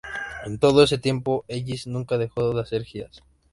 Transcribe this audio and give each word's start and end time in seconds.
En 0.47 0.57
todo 0.57 0.81
ese 0.81 0.97
tiempo 0.97 1.45
Ellis 1.47 1.85
nunca 1.85 2.17
dejó 2.17 2.55
de 2.55 2.61
hacer 2.63 2.85
giras. 2.85 3.21